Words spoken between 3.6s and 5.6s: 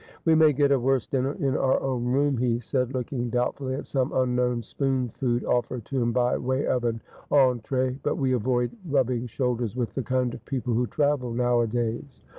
at some unknown spoon food